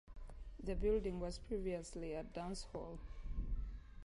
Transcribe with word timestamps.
The 0.63 0.73
building 0.75 1.19
was 1.19 1.37
previously 1.37 2.13
a 2.13 2.23
dance 2.23 2.63
hall. 2.71 2.97